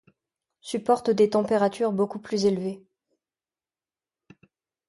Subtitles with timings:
[0.61, 2.81] supporte des températures beaucoup plus élevées.